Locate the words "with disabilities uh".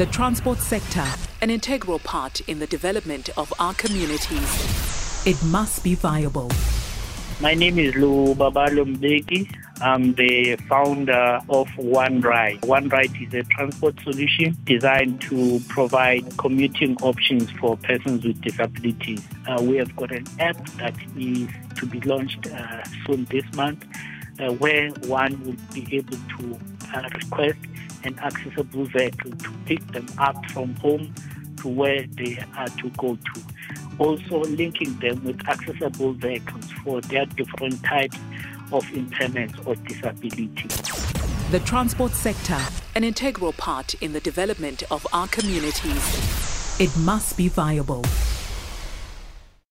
18.24-19.62